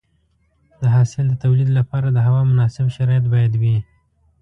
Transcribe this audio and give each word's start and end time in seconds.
د 0.81 0.83
حاصل 0.95 1.23
د 1.29 1.33
تولید 1.43 1.69
لپاره 1.77 2.07
د 2.11 2.17
هوا 2.27 2.41
مناسب 2.51 2.85
شرایط 2.95 3.25
باید 3.33 3.53
وي. 3.61 3.77